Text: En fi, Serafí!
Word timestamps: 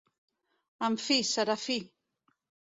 En 0.87 0.95
fi, 1.05 1.19
Serafí! 1.33 1.79